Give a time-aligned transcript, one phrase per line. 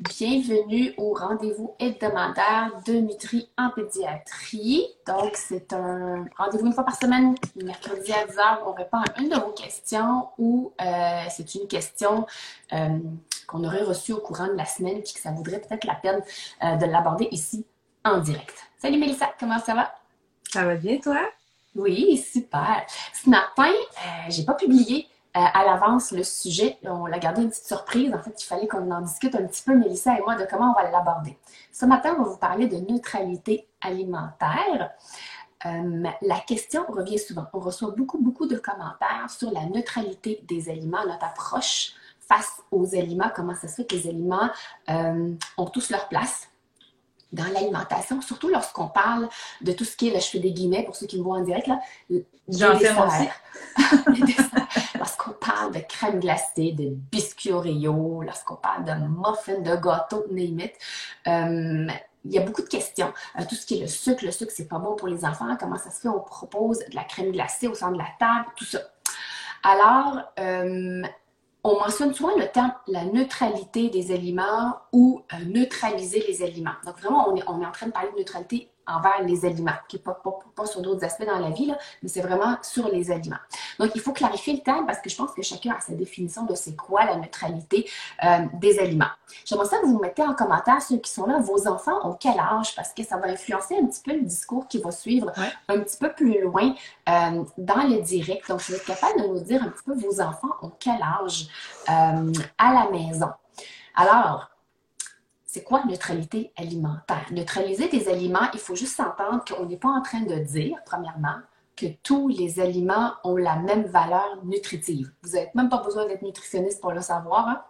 [0.00, 4.86] Bienvenue au rendez-vous hebdomadaire de Nutri en pédiatrie.
[5.06, 9.28] Donc, c'est un rendez-vous une fois par semaine, mercredi à 10h, on répond à une
[9.28, 12.26] de vos questions ou euh, c'est une question
[12.72, 12.98] euh,
[13.46, 16.20] qu'on aurait reçue au courant de la semaine puis que ça vaudrait peut-être la peine
[16.64, 17.64] euh, de l'aborder ici
[18.04, 18.56] en direct.
[18.78, 19.94] Salut Mélissa, comment ça va?
[20.50, 21.20] Ça va bien, toi?
[21.76, 22.84] Oui, super.
[23.14, 23.70] Ce matin,
[24.28, 25.06] j'ai pas publié
[25.38, 26.78] à l'avance le sujet.
[26.84, 28.14] On l'a gardé une petite surprise.
[28.14, 30.74] En fait, il fallait qu'on en discute un petit peu, Mélissa et moi, de comment
[30.76, 31.36] on va l'aborder.
[31.72, 34.90] Ce matin, on va vous parler de neutralité alimentaire.
[35.66, 37.46] Euh, la question revient souvent.
[37.52, 42.94] On reçoit beaucoup, beaucoup de commentaires sur la neutralité des aliments, notre approche face aux
[42.94, 44.50] aliments, comment ça se fait que les aliments
[44.90, 46.48] euh, ont tous leur place
[47.32, 49.28] dans l'alimentation, surtout lorsqu'on parle
[49.60, 51.38] de tout ce qui est, là, je fais des guillemets pour ceux qui me voient
[51.38, 51.80] en direct, là,
[52.48, 52.94] J'en fais
[54.98, 60.60] lorsqu'on parle de crème glacée, de biscuits Oreo, lorsqu'on parle de muffins, de gâteaux, name
[60.60, 60.72] it,
[61.26, 61.88] euh,
[62.24, 63.12] il y a beaucoup de questions.
[63.38, 65.56] Euh, tout ce qui est le sucre, le sucre, c'est pas bon pour les enfants.
[65.58, 66.08] Comment ça se fait?
[66.08, 68.80] On propose de la crème glacée au centre de la table, tout ça.
[69.62, 71.02] Alors, euh,
[71.66, 76.76] on mentionne souvent le terme la neutralité des aliments ou euh, neutraliser les aliments.
[76.84, 79.72] Donc vraiment, on est, on est en train de parler de neutralité envers les aliments,
[79.88, 80.20] qui n'est pas,
[80.54, 83.36] pas, sur d'autres aspects dans la vie, mais c'est vraiment sur les aliments.
[83.78, 86.44] Donc, il faut clarifier le terme parce que je pense que chacun a sa définition
[86.44, 87.88] de c'est quoi la neutralité
[88.24, 89.10] euh, des aliments.
[89.44, 92.38] J'aimerais ça que vous mettez en commentaire ceux qui sont là, vos enfants ont quel
[92.38, 92.74] âge?
[92.74, 95.32] Parce que ça va influencer un petit peu le discours qui va suivre
[95.68, 96.74] un petit peu plus loin
[97.08, 98.48] euh, dans le direct.
[98.48, 101.48] Donc, vous êtes capable de nous dire un petit peu vos enfants ont quel âge
[101.88, 103.30] euh, à la maison?
[103.94, 104.50] Alors,
[105.56, 107.24] c'est quoi neutralité alimentaire?
[107.30, 111.36] Neutraliser des aliments, il faut juste s'entendre qu'on n'est pas en train de dire, premièrement,
[111.74, 115.10] que tous les aliments ont la même valeur nutritive.
[115.22, 117.48] Vous n'avez même pas besoin d'être nutritionniste pour le savoir.
[117.48, 117.62] Hein?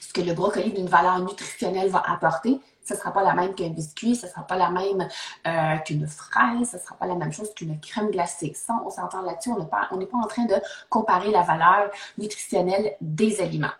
[0.00, 3.54] Ce que le brocoli d'une valeur nutritionnelle va apporter, ce ne sera pas la même
[3.54, 5.08] qu'un biscuit, ce ne sera pas la même
[5.46, 8.54] euh, qu'une fraise, ce ne sera pas la même chose qu'une crème glacée.
[8.56, 10.56] Ça, on s'entend là-dessus, on n'est pas, pas en train de
[10.90, 13.70] comparer la valeur nutritionnelle des aliments.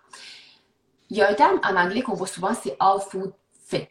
[1.15, 3.33] Il y a un terme en anglais qu'on voit souvent, c'est all food
[3.69, 3.87] fit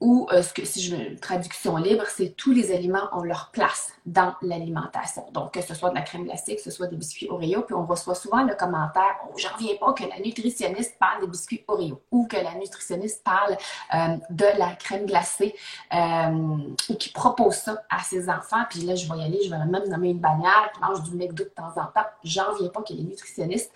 [0.00, 3.92] ou euh, si je veux une traduction libre, c'est tous les aliments ont leur place
[4.06, 5.24] dans l'alimentation.
[5.32, 7.74] Donc, que ce soit de la crème glacée, que ce soit des biscuits Oreo, puis
[7.74, 11.64] on reçoit souvent le commentaire oh, j'en reviens pas que la nutritionniste parle des biscuits
[11.68, 13.56] Oreo ou que la nutritionniste parle
[13.94, 15.54] euh, de la crème glacée
[15.94, 16.58] euh,
[16.90, 18.64] ou qui propose ça à ses enfants.
[18.68, 21.16] Puis là, je vais y aller, je vais même nommer une bannière qui mange du
[21.16, 22.06] McDo de temps en temps.
[22.24, 23.72] J'en reviens pas que les nutritionnistes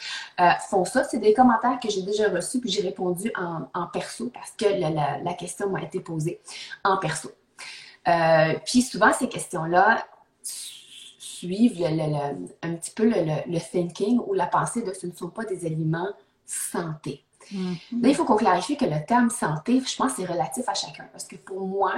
[0.69, 1.05] font ça.
[1.05, 5.35] C'est des commentaires que j'ai déjà reçus, puis j'ai répondu en, perso parce que la,
[5.35, 6.41] question m'a été posée
[6.85, 7.31] en perso.
[8.09, 10.07] Euh, puis souvent, ces questions-là
[10.43, 11.85] suivent
[12.63, 16.11] un petit peu le, thinking ou la pensée de ce ne sont pas des aliments
[16.47, 17.25] santé.
[17.53, 18.03] Mm-hmm.
[18.03, 21.07] Là, il faut qu'on clarifie que le terme santé, je pense, c'est relatif à chacun.
[21.13, 21.93] Parce que pour moi,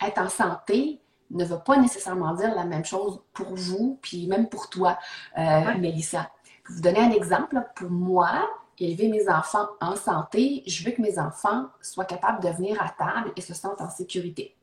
[0.00, 4.48] être en santé ne veut pas nécessairement dire la même chose pour vous, puis même
[4.48, 4.98] pour toi,
[5.38, 6.30] euh, Mélissa.
[6.64, 8.48] Pour vous donner un exemple, pour moi,
[8.78, 12.90] élever mes enfants en santé, je veux que mes enfants soient capables de venir à
[12.90, 14.56] table et se sentent en sécurité.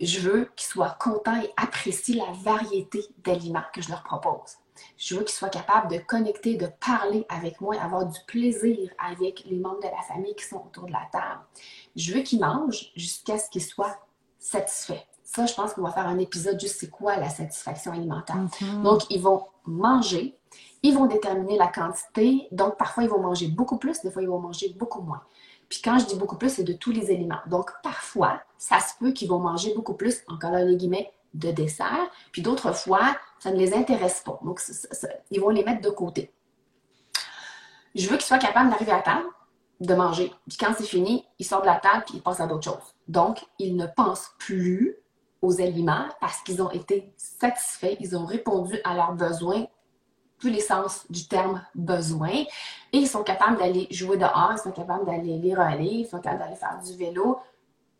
[0.00, 4.56] Je veux qu'ils soient contents et apprécient la variété d'aliments que je leur propose.
[4.96, 9.44] Je veux qu'ils soient capables de connecter, de parler avec moi, avoir du plaisir avec
[9.44, 11.42] les membres de la famille qui sont autour de la table.
[11.94, 13.96] Je veux qu'ils mangent jusqu'à ce qu'ils soient
[14.38, 15.11] satisfaits.
[15.34, 18.36] Ça, je pense qu'on va faire un épisode juste c'est quoi la satisfaction alimentaire.
[18.36, 18.82] Mm-hmm.
[18.82, 20.38] Donc, ils vont manger,
[20.82, 22.48] ils vont déterminer la quantité.
[22.52, 25.22] Donc, parfois, ils vont manger beaucoup plus, des fois, ils vont manger beaucoup moins.
[25.70, 27.40] Puis quand je dis beaucoup plus, c'est de tous les éléments.
[27.46, 31.50] Donc, parfois, ça se peut qu'ils vont manger beaucoup plus, encore là, les guillemets, de
[31.50, 34.38] dessert, puis d'autres fois, ça ne les intéresse pas.
[34.44, 34.60] Donc,
[35.30, 36.30] ils vont les mettre de côté.
[37.94, 39.24] Je veux qu'ils soient capables d'arriver à table,
[39.80, 40.30] de manger.
[40.46, 42.94] Puis quand c'est fini, ils sortent de la table puis ils passent à d'autres choses.
[43.08, 44.98] Donc, ils ne pensent plus
[45.42, 49.66] aux aliments parce qu'ils ont été satisfaits, ils ont répondu à leurs besoins,
[50.38, 54.72] tous les sens du terme besoin, et ils sont capables d'aller jouer dehors, ils sont
[54.72, 57.38] capables d'aller lire un livre, ils sont capables d'aller faire du vélo.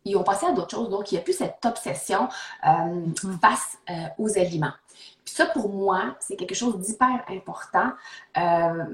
[0.05, 2.27] Ils ont passé à d'autres choses, donc il n'y a plus cette obsession
[2.65, 3.39] euh, mm-hmm.
[3.39, 4.73] face euh, aux aliments.
[5.23, 7.91] Puis ça, pour moi, c'est quelque chose d'hyper important.
[8.37, 8.85] Euh,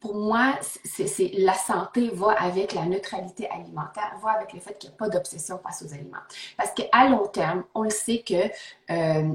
[0.00, 4.90] pour moi, c'est la santé va avec la neutralité alimentaire, va avec le fait qu'il
[4.90, 6.18] n'y a pas d'obsession face aux aliments.
[6.56, 8.48] Parce qu'à long terme, on le sait que
[8.90, 9.32] euh,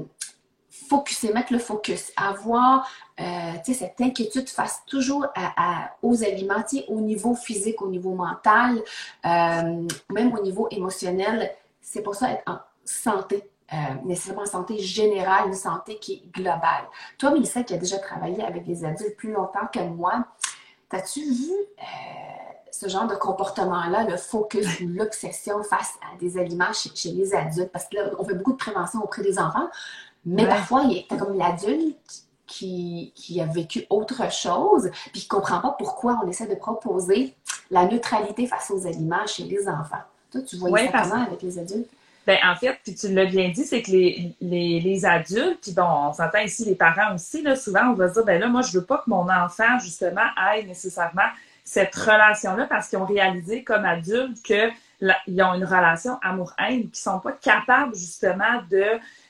[0.88, 2.88] focuser, mettre le focus, avoir
[3.20, 5.26] euh, cette inquiétude face toujours
[6.02, 8.82] aux aliments, au niveau physique, au niveau mental,
[9.24, 14.78] euh, même au niveau émotionnel, c'est pour ça être en santé euh, nécessairement en santé
[14.78, 16.84] générale, une santé qui est globale.
[17.16, 20.26] Toi, Mélissa, qui a déjà travaillé avec des adultes plus longtemps que moi,
[20.94, 21.84] as-tu vu euh,
[22.70, 27.70] ce genre de comportement-là, le focus ou l'obsession face à des aliments chez, les adultes?
[27.72, 29.68] Parce que là, on fait beaucoup de prévention auprès des enfants,
[30.24, 35.26] mais parfois, il y a comme l'adulte qui, qui, a vécu autre chose, puis qui
[35.26, 37.34] ne comprend pas pourquoi on essaie de proposer
[37.70, 40.02] la neutralité face aux aliments chez les enfants.
[40.30, 41.90] Toi, tu vois ça comment avec les adultes?
[42.26, 45.72] Ben, en fait, puis tu l'as bien dit, c'est que les, les, les, adultes, puis
[45.72, 48.48] bon, on s'entend ici les parents aussi, là, souvent on va se dire, ben là,
[48.48, 50.22] moi, je veux pas que mon enfant, justement,
[50.54, 51.28] ait nécessairement
[51.64, 57.20] cette relation-là parce qu'ils ont réalisé comme adultes qu'ils ont une relation amour-haine, qui sont
[57.20, 58.84] pas capables, justement, de,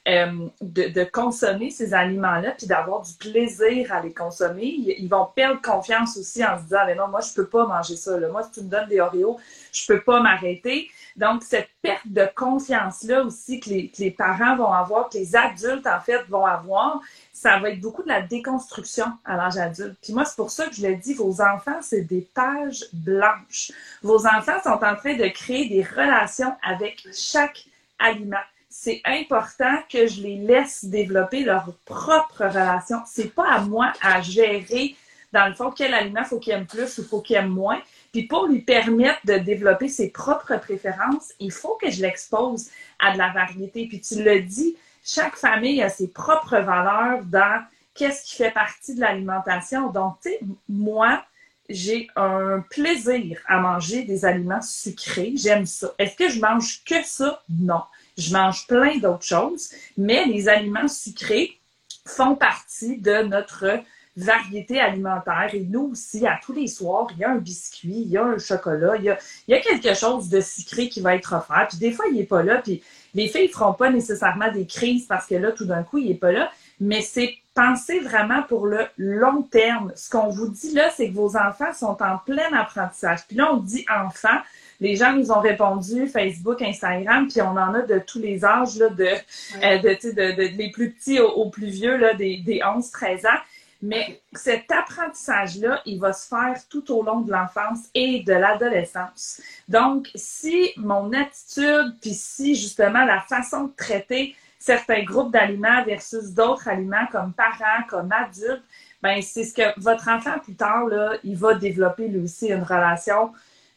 [0.08, 4.66] euh, de, de, consommer ces aliments-là, puis d'avoir du plaisir à les consommer.
[4.98, 7.96] Ils, vont perdre confiance aussi en se disant, ben non, moi, je peux pas manger
[7.96, 8.18] ça.
[8.18, 8.28] Là.
[8.28, 9.38] Moi, si tu me donnes des Oreos,
[9.72, 10.90] je peux pas m'arrêter.
[11.16, 16.00] Donc, cette perte de confiance-là aussi que les, parents vont avoir, que les adultes, en
[16.00, 17.00] fait, vont avoir,
[17.32, 19.96] ça va être beaucoup de la déconstruction à l'âge adulte.
[20.02, 23.70] Puis moi, c'est pour ça que je le dis, vos enfants, c'est des pages blanches.
[24.02, 27.64] Vos enfants sont en train de créer des relations avec chaque
[28.00, 28.36] aliment.
[28.68, 32.98] C'est important que je les laisse développer leur propre relation.
[33.06, 34.96] C'est pas à moi à gérer,
[35.32, 37.80] dans le fond, quel aliment faut qu'il aime plus ou faut qu'il aime moins.
[38.14, 42.68] Puis pour lui permettre de développer ses propres préférences, il faut que je l'expose
[43.00, 43.88] à de la variété.
[43.88, 48.94] Puis tu le dis, chaque famille a ses propres valeurs dans qu'est-ce qui fait partie
[48.94, 49.90] de l'alimentation.
[49.90, 51.24] Donc, tu sais, moi,
[51.68, 55.32] j'ai un plaisir à manger des aliments sucrés.
[55.34, 55.92] J'aime ça.
[55.98, 57.42] Est-ce que je mange que ça?
[57.48, 57.82] Non.
[58.16, 61.58] Je mange plein d'autres choses, mais les aliments sucrés
[62.06, 63.82] font partie de notre
[64.16, 65.50] variété alimentaire.
[65.52, 68.24] Et nous aussi, à tous les soirs, il y a un biscuit, il y a
[68.24, 69.18] un chocolat, il y a,
[69.48, 71.66] il y a quelque chose de sucré qui va être offert.
[71.68, 72.60] Puis des fois, il n'est pas là.
[72.62, 72.82] Puis
[73.14, 76.08] les filles ne feront pas nécessairement des crises parce que là, tout d'un coup, il
[76.08, 76.50] n'est pas là.
[76.80, 79.92] Mais c'est penser vraiment pour le long terme.
[79.94, 83.20] Ce qu'on vous dit là, c'est que vos enfants sont en plein apprentissage.
[83.28, 84.40] Puis là, on dit enfants.
[84.80, 88.76] Les gens nous ont répondu Facebook, Instagram, puis on en a de tous les âges,
[88.76, 92.58] là, de, euh, de, de, de, les plus petits aux, plus vieux, là, des, des
[92.58, 93.40] 11-13 ans.
[93.84, 99.42] Mais cet apprentissage-là, il va se faire tout au long de l'enfance et de l'adolescence.
[99.68, 106.32] Donc, si mon attitude, puis si justement la façon de traiter certains groupes d'aliments versus
[106.32, 108.64] d'autres aliments comme parents, comme adultes,
[109.02, 112.62] ben c'est ce que votre enfant plus tard, là, il va développer lui aussi une
[112.62, 113.32] relation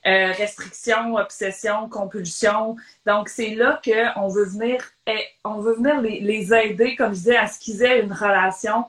[0.06, 2.78] euh, restriction, obsession, compulsion.
[3.06, 7.20] Donc, c'est là qu'on veut venir, eh, on veut venir les, les aider, comme je
[7.20, 8.86] disais, à ce qu'ils aient une relation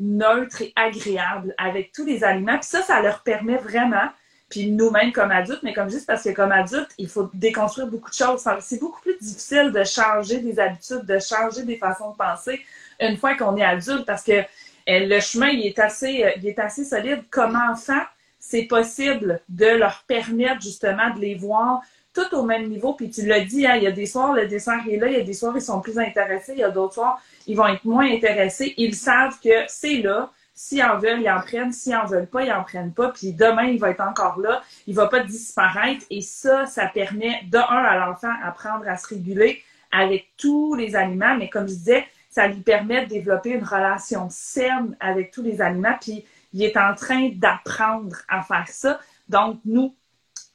[0.00, 2.58] neutre et agréable avec tous les aliments.
[2.58, 4.08] Puis ça, ça leur permet vraiment,
[4.48, 8.10] puis nous-mêmes comme adultes, mais comme juste parce que comme adultes, il faut déconstruire beaucoup
[8.10, 8.42] de choses.
[8.60, 12.60] C'est beaucoup plus difficile de changer des habitudes, de changer des façons de penser
[12.98, 14.42] une fois qu'on est adulte parce que
[14.86, 17.22] eh, le chemin, il est assez, euh, il est assez solide.
[17.30, 18.02] Comme enfant,
[18.38, 21.80] c'est possible de leur permettre justement de les voir
[22.12, 22.94] tout au même niveau.
[22.94, 25.14] Puis tu l'as dit, hein, il y a des soirs, le dessert est là, il
[25.14, 27.66] y a des soirs, ils sont plus intéressés, il y a d'autres soirs, ils vont
[27.66, 28.74] être moins intéressés.
[28.76, 30.30] Ils savent que c'est là.
[30.54, 31.72] S'ils en veulent, ils en prennent.
[31.72, 33.08] S'ils en veulent pas, ils en prennent pas.
[33.08, 34.62] Puis demain, il va être encore là.
[34.86, 36.04] Il va pas disparaître.
[36.10, 40.96] Et ça, ça permet, de un, à l'enfant, apprendre à se réguler avec tous les
[40.96, 41.34] aliments.
[41.36, 45.62] Mais comme je disais, ça lui permet de développer une relation saine avec tous les
[45.62, 45.96] aliments.
[46.00, 49.00] Puis il est en train d'apprendre à faire ça.
[49.28, 49.94] Donc, nous,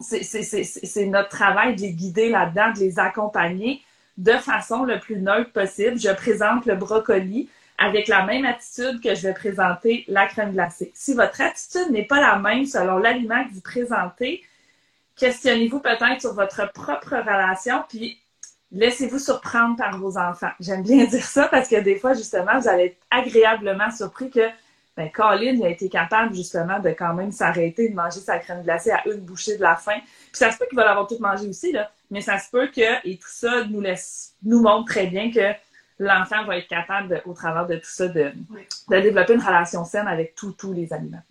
[0.05, 3.81] c'est notre travail de les guider là-dedans, de les accompagner
[4.17, 5.99] de façon le plus neutre possible.
[5.99, 10.91] Je présente le brocoli avec la même attitude que je vais présenter la crème glacée.
[10.93, 14.43] Si votre attitude n'est pas la même selon l'aliment que vous présentez,
[15.17, 18.17] questionnez-vous peut-être sur votre propre relation, puis
[18.71, 20.51] laissez-vous surprendre par vos enfants.
[20.59, 24.47] J'aime bien dire ça parce que des fois, justement, vous allez être agréablement surpris que
[24.95, 28.91] ben, Colin a été capable justement de quand même s'arrêter de manger sa crème glacée
[28.91, 29.99] à une bouchée de la fin.
[29.99, 32.67] Puis ça se peut qu'il va l'avoir tout mangé aussi, là, mais ça se peut
[32.67, 35.53] que, et tout ça nous laisse, nous montre très bien que
[35.99, 38.31] l'enfant va être capable, au travers de tout ça, de,
[38.89, 41.23] de développer une relation saine avec tous les aliments.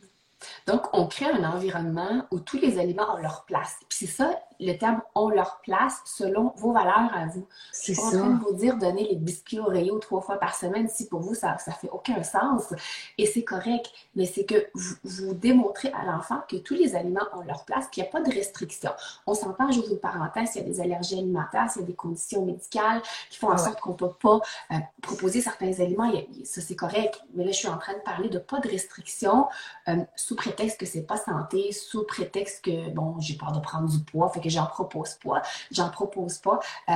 [0.67, 3.77] Donc, on crée un environnement où tous les aliments ont leur place.
[3.89, 7.47] Puis c'est ça, le terme ont leur place selon vos valeurs à vous.
[7.73, 10.89] Je suis en train de vous dire donner les biscuits Oreo trois fois par semaine.
[10.89, 12.73] Si pour vous, ça ne fait aucun sens.
[13.19, 13.91] Et c'est correct.
[14.17, 17.89] Mais c'est que vous, vous, démontrez à l'enfant que tous les aliments ont leur place,
[17.89, 18.91] qu'il n'y a pas de restriction.
[19.27, 21.95] On s'entend, j'ouvre une parenthèse, s'il y a des allergies alimentaires, s'il y a des
[21.95, 24.41] conditions médicales qui font en sorte qu'on ne peut pas
[24.71, 26.11] euh, proposer certains aliments,
[26.45, 27.21] ça c'est correct.
[27.35, 29.47] Mais là, je suis en train de parler de pas de restriction
[29.89, 33.89] euh, sous prétexte que c'est pas santé, sous prétexte que, bon, j'ai peur de prendre
[33.89, 36.93] du poids, fait que j'en propose pas, j'en propose pas euh,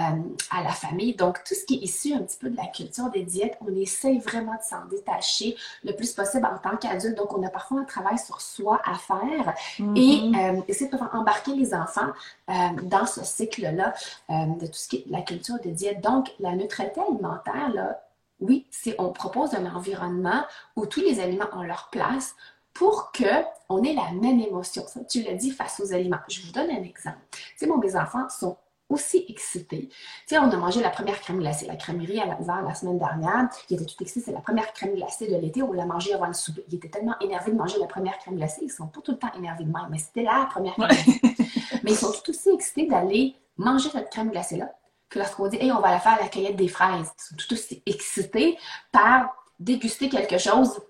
[0.50, 1.15] à la famille.
[1.15, 3.75] Donc, tout ce qui est issu un petit peu de la culture des diètes, on
[3.75, 7.17] essaye vraiment de s'en détacher le plus possible en tant qu'adulte.
[7.17, 10.59] Donc, on a parfois un travail sur soi à faire et mm-hmm.
[10.59, 12.11] euh, essayer de embarquer les enfants
[12.50, 13.95] euh, dans ce cycle-là
[14.29, 16.00] de tout ce qui est la culture des diètes.
[16.00, 18.00] Donc, la neutralité alimentaire, là,
[18.41, 20.45] oui, c'est on propose un environnement
[20.77, 22.37] où tous les aliments ont leur place
[22.78, 24.85] pour qu'on ait la même émotion.
[24.87, 26.20] Ça, tu l'as dit face aux aliments.
[26.28, 27.18] Je vous donne un exemple.
[27.32, 28.56] Tu sais, bon, mes enfants sont
[28.88, 29.88] aussi excités.
[29.88, 29.97] Tu
[30.28, 33.49] sais, on a mangé la première crème glacée, la crèmerie à l'hiver la semaine dernière.
[33.68, 35.61] Il était tout excité, c'est la première crème glacée de l'été.
[35.61, 36.64] On l'a mangée avant le souper.
[36.68, 38.61] Il était tellement énervé de manger la première crème glacée.
[38.62, 41.20] Ils sont pas tout le temps énervés de même, mais c'était la première crème glacée.
[41.82, 44.73] mais ils sont tout aussi excités d'aller manger cette crème glacée-là
[45.11, 47.11] que lorsqu'on dit, hey, on va la faire à la cueillette des fraises.
[47.18, 48.56] Ils sont tout aussi excités
[48.92, 50.80] par déguster quelque chose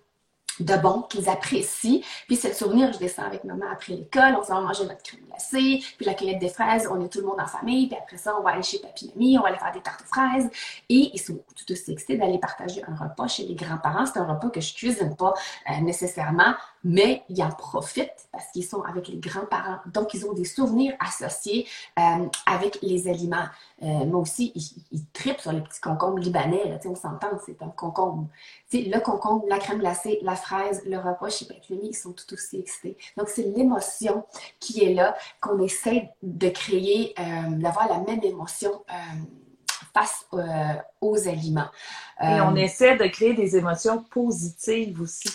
[0.61, 2.00] de bon, qu'ils apprécient.
[2.27, 5.03] Puis c'est le souvenir, je descends avec maman après l'école, on s'en va manger notre
[5.03, 7.97] crème glacée, puis la cueillette des fraises, on est tout le monde en famille, puis
[7.97, 10.15] après ça, on va aller chez papy mamie, on va aller faire des tartes aux
[10.15, 10.50] fraises.
[10.88, 14.07] Et ils sont tout aussi excités d'aller partager un repas chez les grands-parents.
[14.07, 15.35] C'est un repas que je cuisine pas
[15.71, 19.78] euh, nécessairement, mais ils en profitent parce qu'ils sont avec les grands-parents.
[19.92, 21.66] Donc, ils ont des souvenirs associés
[21.99, 23.47] euh, avec les aliments.
[23.82, 26.68] Euh, moi aussi, ils, ils tripent sur les petits concombres libanais.
[26.68, 28.28] Là, on s'entend, c'est un concombre.
[28.73, 32.58] le concombre, la crème glacée, la fraise, le repas chez Papy ils sont tout aussi
[32.61, 32.97] excités.
[33.16, 34.25] Donc, c'est l'émotion
[34.61, 38.82] qui est là, qu'on essaie de créer, euh, d'avoir la même émotion
[39.94, 40.26] face
[41.00, 41.68] aux aliments.
[42.20, 45.28] Et on essaie de créer des émotions positives aussi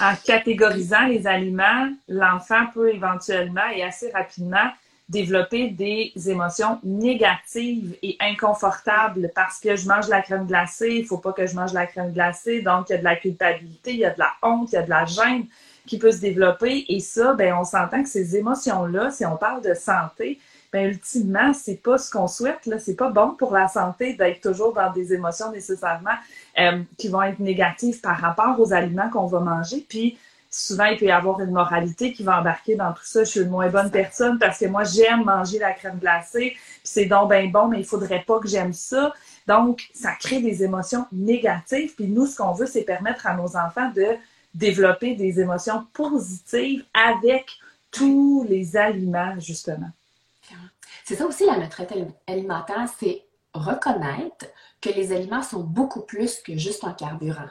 [0.00, 4.70] en catégorisant les aliments, l'enfant peut éventuellement et assez rapidement
[5.08, 11.16] développer des émotions négatives et inconfortables parce que je mange la crème glacée, il faut
[11.16, 14.00] pas que je mange la crème glacée, donc il y a de la culpabilité, il
[14.00, 15.46] y a de la honte, il y a de la gêne
[15.86, 19.62] qui peut se développer et ça, ben on s'entend que ces émotions-là, si on parle
[19.62, 20.38] de santé,
[20.72, 22.66] ben ultimement, c'est pas ce qu'on souhaite.
[22.66, 26.16] Là, c'est pas bon pour la santé d'être toujours dans des émotions nécessairement
[26.58, 29.86] euh, qui vont être négatives par rapport aux aliments qu'on va manger.
[29.88, 30.18] Puis
[30.50, 33.24] souvent, il peut y avoir une moralité qui va embarquer dans tout ça.
[33.24, 36.80] Je suis une moins bonne personne parce que moi, j'aime manger la crème glacée, puis
[36.84, 39.12] c'est donc bien bon, mais il faudrait pas que j'aime ça.
[39.46, 41.94] Donc, ça crée des émotions négatives.
[41.94, 44.16] Puis nous, ce qu'on veut, c'est permettre à nos enfants de
[44.54, 47.46] développer des émotions positives avec
[47.90, 49.90] tous les aliments, justement.
[51.04, 54.46] C'est ça aussi la neutralité alimentaire, c'est reconnaître
[54.80, 57.48] que les aliments sont beaucoup plus que juste un carburant.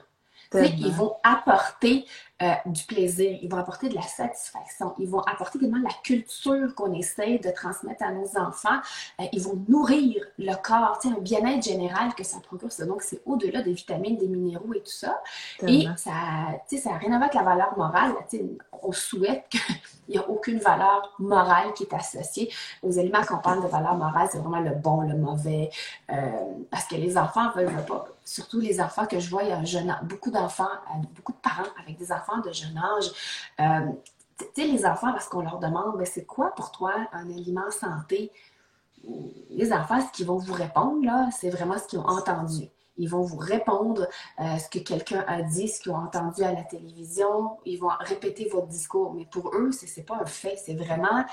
[0.54, 2.06] Ils vont apporter
[2.41, 6.75] euh, du plaisir, ils vont apporter de la satisfaction, ils vont apporter également la culture
[6.75, 8.77] qu'on essaie de transmettre à nos enfants,
[9.20, 12.70] euh, ils vont nourrir le corps, un bien-être général que ça procure.
[12.86, 15.20] Donc, c'est au-delà des vitamines, des minéraux et tout ça.
[15.65, 18.13] Et ça n'a rien à voir avec la valeur morale.
[18.84, 19.62] On souhaite qu'il
[20.10, 22.53] n'y ait aucune valeur morale qui est associée
[22.84, 23.22] aux aliments.
[23.27, 25.72] Quand on parle de valeur morale, c'est vraiment le bon, le mauvais,
[26.12, 26.15] euh,
[26.70, 30.02] parce que les enfants veulent pas surtout les enfants que je vois, il y a
[30.04, 30.68] beaucoup d'enfants,
[31.16, 33.12] beaucoup de parents avec des enfants de jeune âge.
[33.62, 33.90] Euh,
[34.38, 37.72] tu sais, les enfants, parce qu'on leur demande, ben, c'est quoi pour toi un aliment
[37.72, 38.32] santé?
[39.50, 42.68] Les enfants, ce qu'ils vont vous répondre, c'est vraiment ce qu'ils ont entendu.
[42.98, 44.08] Ils vont vous répondre
[44.40, 47.58] euh, ce que quelqu'un a dit, ce qu'ils ont entendu à la télévision.
[47.66, 49.14] Ils vont répéter votre discours.
[49.14, 50.58] Mais pour eux, ce n'est pas un fait.
[50.58, 51.24] C'est vraiment,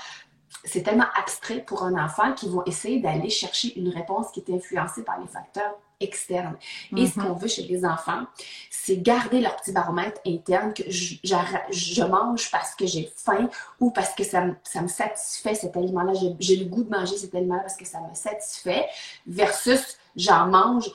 [0.63, 4.49] c'est tellement abstrait pour un enfant qu'ils vont essayer d'aller chercher une réponse qui est
[4.55, 6.55] influencée par les facteurs externe.
[6.95, 7.25] Et ce mhm.
[7.25, 8.23] qu'on veut chez les enfants,
[8.69, 13.49] c'est garder leur petit baromètre interne que je, je mange parce que j'ai faim
[13.79, 16.13] ou parce que ça, ça me satisfait cet aliment-là.
[16.39, 18.85] J'ai le goût de manger cet aliment-là parce que ça me satisfait
[19.25, 20.89] versus j'en mange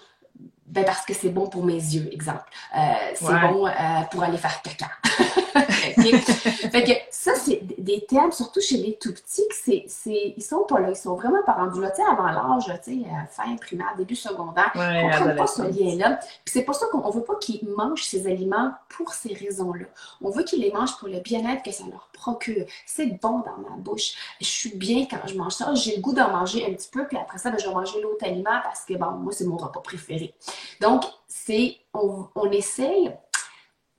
[0.67, 2.45] ben parce que c'est bon pour mes yeux, exemple.
[2.77, 2.81] Euh,
[3.15, 3.73] c'est bon euh,
[4.11, 4.89] pour aller faire caca.
[5.81, 10.43] fait que ça, c'est des thèmes, surtout chez les tout petits, que c'est, c'est, ils
[10.43, 10.91] sont pas là.
[10.91, 13.95] Ils sont vraiment pas rendus là, tu sais, avant l'âge, tu sais, euh, fin primaire,
[13.97, 14.71] début secondaire.
[14.75, 16.19] Ouais, on ne pas ce lien-là.
[16.45, 19.87] Puis c'est pour ça qu'on veut pas qu'ils mangent ces aliments pour ces raisons-là.
[20.23, 22.65] On veut qu'ils les mangent pour le bien-être que ça leur procure.
[22.87, 24.15] C'est bon dans ma bouche.
[24.41, 25.75] Je suis bien quand je mange ça.
[25.75, 28.01] J'ai le goût d'en manger un petit peu, puis après ça, ben, je vais manger
[28.01, 30.35] l'autre aliment parce que, bon, moi, c'est mon repas préféré.
[30.81, 33.13] Donc, c'est, on, on essaye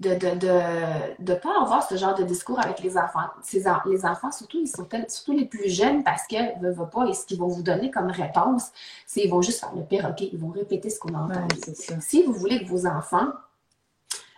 [0.01, 3.29] de ne de, de, de pas avoir ce genre de discours avec les enfants.
[3.43, 6.89] Ces les enfants, surtout, ils sont tel- surtout les plus jeunes parce que ne veulent
[6.89, 8.71] pas, et ce qu'ils vont vous donner comme réponse,
[9.05, 11.55] c'est ils vont juste faire le perroquet, ils vont répéter ce qu'on a entendu.
[12.01, 13.27] Si vous voulez que vos enfants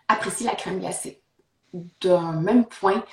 [0.08, 1.22] apprécient la crème glacée
[1.73, 3.03] d'un même point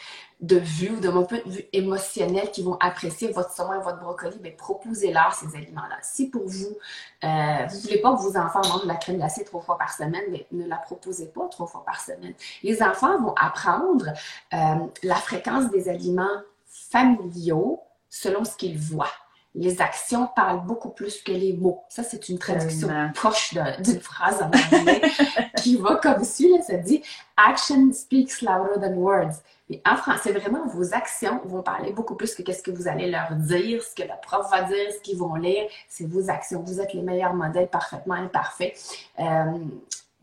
[0.40, 4.38] de vue ou d'un point de vue émotionnel qui vont apprécier votre saumon votre brocoli,
[4.38, 5.98] bien, proposez-leur ces aliments-là.
[6.02, 6.76] Si pour vous,
[7.24, 9.76] euh, vous ne voulez pas que vos enfants mangent de la crème glacée trois fois
[9.76, 12.34] par semaine, mais ne la proposez pas trois fois par semaine.
[12.62, 14.06] Les enfants vont apprendre
[14.54, 19.12] euh, la fréquence des aliments familiaux selon ce qu'ils voient.
[19.54, 21.82] Les actions parlent beaucoup plus que les mots.
[21.88, 23.12] Ça, c'est une traduction Tellement.
[23.12, 25.02] proche d'une phrase en anglais
[25.56, 26.52] qui va comme suit.
[26.56, 27.02] Là, ça dit
[27.36, 29.42] Action speaks louder than words.
[29.68, 33.10] Mais en français, vraiment, vos actions vont parler beaucoup plus que qu'est-ce que vous allez
[33.10, 35.64] leur dire, ce que le prof va dire, ce qu'ils vont lire.
[35.88, 36.62] C'est vos actions.
[36.62, 38.74] Vous êtes les meilleurs modèles parfaitement imparfaits.
[39.18, 39.44] Euh,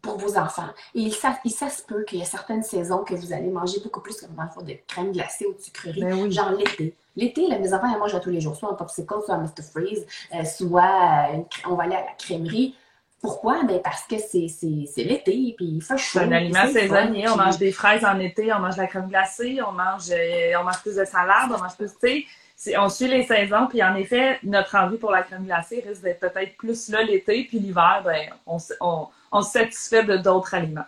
[0.08, 0.70] pour vos enfants.
[0.96, 3.80] Et il, ça, ça se peut qu'il y ait certaines saisons que vous allez manger
[3.84, 6.32] beaucoup plus fond de crème glacée ou de sucrerie, Ben oui.
[6.32, 6.96] genre l'été.
[7.16, 9.40] L'été, là, mes enfants, ils mangent à tous les jours, soit un popsicle, soit un
[9.44, 9.64] Mr.
[9.72, 12.76] Freeze, euh, soit euh, une on va aller à la crèmerie.
[13.20, 13.64] Pourquoi?
[13.64, 16.20] Ben parce que c'est c'est- c'est l'été, puis il fait chaud.
[16.20, 17.28] C'est un aliment puis saisonnier.
[17.30, 20.54] On mange des fraises en été, on mange de la crème glacée, on mange, euh,
[20.60, 23.66] on mange plus de salade, on mange plus, tu sais, c'est- on suit les saisons.
[23.68, 27.46] Puis en effet, notre envie pour la crème glacée risque d'être peut-être plus là l'été,
[27.50, 30.86] puis l'hiver, ben, on, on, on se satisfait de d'autres aliments.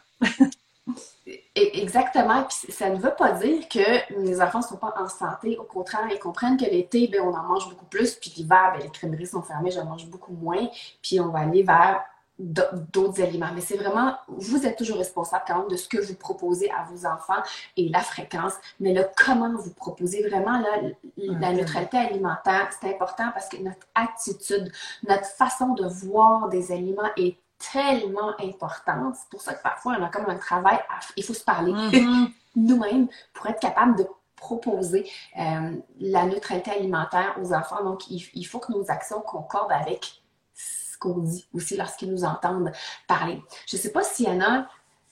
[1.56, 2.44] Exactement.
[2.44, 5.58] Puis ça ne veut pas dire que les enfants ne sont pas en santé.
[5.58, 8.16] Au contraire, ils comprennent que l'été, ben, on en mange beaucoup plus.
[8.16, 10.68] Puis l'hiver, ben, les crèmeries sont fermées, j'en mange beaucoup moins.
[11.02, 12.02] Puis on va aller vers
[12.40, 13.50] d'autres aliments.
[13.54, 16.84] Mais c'est vraiment, vous êtes toujours responsable quand même de ce que vous proposez à
[16.90, 17.44] vos enfants
[17.76, 18.54] et la fréquence.
[18.80, 23.86] Mais le comment vous proposez vraiment, là, la neutralité alimentaire, c'est important parce que notre
[23.94, 24.72] attitude,
[25.08, 27.38] notre façon de voir des aliments est
[27.72, 29.16] tellement importante.
[29.16, 31.72] C'est pour ça que parfois, on a comme un travail, à- il faut se parler
[31.74, 32.30] Mhm.
[32.56, 37.84] nous-mêmes pour être capable de proposer euh, la neutralité alimentaire aux enfants.
[37.84, 40.22] Donc, il, il faut que nos actions concordent avec
[40.56, 42.72] ce qu'on dit aussi lorsqu'ils nous entendent
[43.08, 43.42] parler.
[43.68, 44.66] Je ne sais pas s'il y en a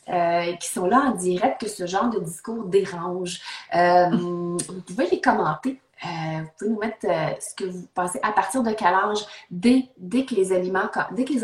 [0.09, 3.41] euh, qui sont là en direct que ce genre de discours dérange.
[3.75, 5.81] Euh, vous pouvez les commenter.
[6.05, 9.25] Euh, vous pouvez nous mettre euh, ce que vous pensez à partir de quel âge,
[9.49, 11.41] dès, dès que les aliments, dès que les,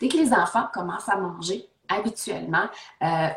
[0.00, 2.66] dès que les enfants commencent à manger habituellement,
[3.02, 3.28] euh,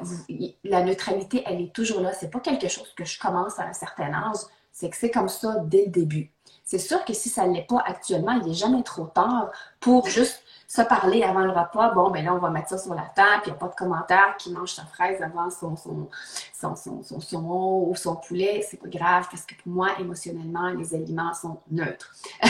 [0.63, 2.13] la neutralité, elle est toujours là.
[2.13, 4.39] C'est pas quelque chose que je commence à un certain âge,
[4.71, 6.31] c'est que c'est comme ça dès le début.
[6.63, 10.07] C'est sûr que si ça ne l'est pas actuellement, il n'est jamais trop tard pour
[10.07, 11.89] juste se parler avant le repas.
[11.93, 13.67] Bon, ben là, on va mettre ça sur la table, puis il n'y a pas
[13.67, 16.07] de commentaire qui mange sa fraise avant son, son,
[16.53, 18.65] son, son, son saumon ou son poulet.
[18.69, 22.15] C'est pas grave parce que pour moi, émotionnellement, les aliments sont neutres.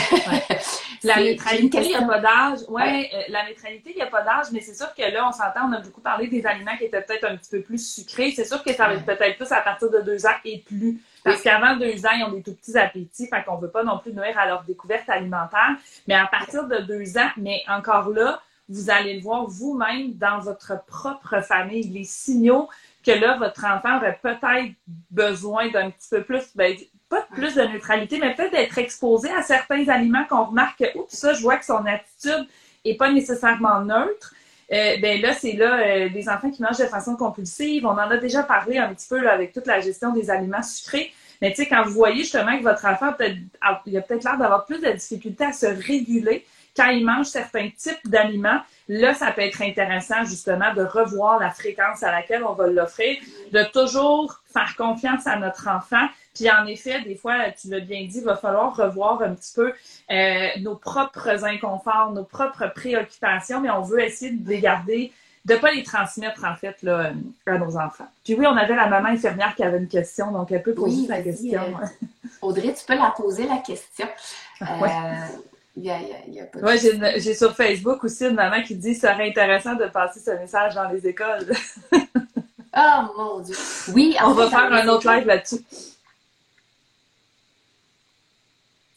[1.02, 2.58] La C'est une neutralité, il n'y a pas d'âge.
[2.68, 5.68] Oui, la neutralité, il n'y a pas d'âge, mais c'est sûr que là, on s'entend,
[5.68, 8.32] on a beaucoup parlé des aliments qui étaient peut-être un petit peu plus sucrés.
[8.36, 11.02] C'est sûr que ça va être peut-être plus à partir de deux ans et plus.
[11.24, 13.84] Parce qu'avant deux ans, ils ont des tout petits appétits, fait qu'on ne veut pas
[13.84, 15.76] non plus nuire à leur découverte alimentaire.
[16.08, 20.38] Mais à partir de deux ans, mais encore là, vous allez le voir vous-même dans
[20.38, 22.68] votre propre famille, les signaux
[23.04, 24.72] que là, votre enfant aurait peut-être
[25.10, 26.76] besoin d'un petit peu plus, ben,
[27.08, 31.12] pas plus de neutralité, mais peut-être d'être exposé à certains aliments qu'on remarque que, oups,
[31.12, 32.46] ça, je vois que son attitude
[32.84, 34.34] est pas nécessairement neutre.
[34.72, 37.84] Euh, ben là, c'est là euh, des enfants qui mangent de façon compulsive.
[37.84, 41.12] On en a déjà parlé un petit peu avec toute la gestion des aliments sucrés.
[41.42, 43.12] Mais tu sais, quand vous voyez justement que votre enfant
[43.60, 47.26] a- il a peut-être l'air d'avoir plus de difficultés à se réguler quand il mange
[47.26, 52.44] certains types d'aliments, là, ça peut être intéressant justement de revoir la fréquence à laquelle
[52.44, 53.18] on va l'offrir,
[53.52, 56.06] de toujours faire confiance à notre enfant.
[56.34, 59.52] Puis en effet, des fois, tu l'as bien dit, il va falloir revoir un petit
[59.54, 59.72] peu
[60.10, 65.12] euh, nos propres inconforts, nos propres préoccupations, mais on veut essayer de les garder,
[65.44, 67.12] de ne pas les transmettre en fait là,
[67.46, 68.08] à nos enfants.
[68.24, 71.00] Puis oui, on avait la maman infirmière qui avait une question, donc elle peut poser
[71.02, 71.60] Oui, sa vas-y, question.
[71.60, 71.86] euh,
[72.40, 74.06] Audrey, tu peux la poser la question.
[74.62, 74.90] Euh, Ouais.
[75.76, 76.78] il y a, il y a- il y a pas de Ouais,
[77.18, 80.74] j'ai, sur Facebook aussi une maman qui dit ça serait intéressant de passer ce message
[80.76, 81.50] dans les écoles.
[82.74, 83.54] Oh mon Dieu.
[83.92, 85.56] Oui, On va faire un autre live là-dessus.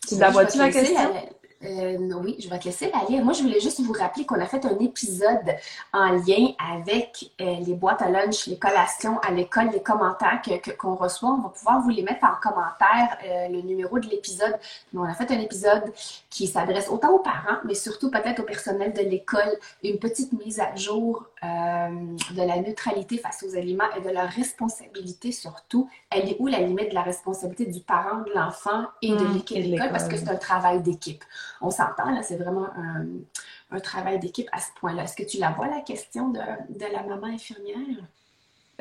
[0.07, 1.13] Tu la vois-tu laisser question?
[1.13, 3.23] la- Euh, oui, je vais te laisser la lire.
[3.23, 5.55] Moi, je voulais juste vous rappeler qu'on a fait un épisode
[5.93, 10.41] en lien avec euh, les boîtes à lunch, les collations à l'école, les commentaires
[10.77, 11.29] qu'on reçoit.
[11.29, 14.55] On va pouvoir vous les mettre en commentaire, euh, le numéro de l'épisode.
[14.95, 15.91] on a fait un épisode
[16.29, 19.57] qui s'adresse autant aux parents, mais surtout peut-être au personnel de l'école.
[19.83, 25.31] Une petite mise à jour de la neutralité face aux aliments et de leur responsabilité
[25.31, 25.87] surtout.
[26.09, 29.33] Elle est où la limite de la responsabilité du parent, de l'enfant et de mmh,
[29.33, 31.23] l'équipe Parce que c'est un travail d'équipe
[31.61, 35.03] on s'entend, là, c'est vraiment un, travail d'équipe à ce point-là.
[35.03, 38.05] Est-ce que tu la vois, la question de, la maman infirmière?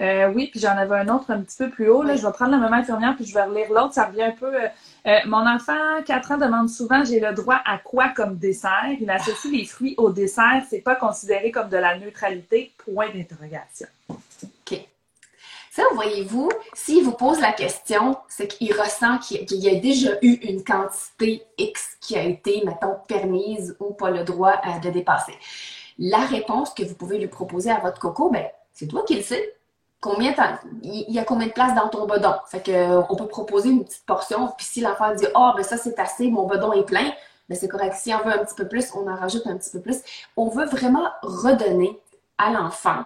[0.00, 2.02] Euh, oui, puis j'en avais un autre un petit peu plus haut.
[2.02, 2.16] Là.
[2.16, 3.94] Je vais prendre la maman infirmière puis je vais relire l'autre.
[3.94, 4.54] Ça revient un peu.
[4.54, 4.68] Euh,
[5.06, 8.88] euh, mon enfant, 4 ans, demande souvent j'ai le droit à quoi comme dessert?
[9.00, 10.62] Il associe les fruits au dessert.
[10.68, 12.72] C'est pas considéré comme de la neutralité?
[12.84, 13.86] Point d'interrogation.
[15.74, 20.34] Ça, voyez-vous, s'il vous pose la question, c'est qu'il ressent qu'il y a déjà eu
[20.34, 25.34] une quantité X qui a été, mettons, permise ou pas le droit euh, de dépasser.
[25.98, 29.22] La réponse que vous pouvez lui proposer à votre coco, ben, c'est toi qui le
[29.22, 29.52] sais.
[30.00, 30.32] Combien
[30.84, 32.34] il y a combien de place dans ton bedon?
[32.46, 35.56] Fait que, euh, on peut proposer une petite portion, puis si l'enfant dit Ah, oh,
[35.56, 37.12] ben ça c'est assez, mon bedon est plein,
[37.48, 37.96] ben c'est correct.
[37.96, 40.02] Si on veut un petit peu plus, on en rajoute un petit peu plus.
[40.36, 41.98] On veut vraiment redonner
[42.38, 43.02] à l'enfant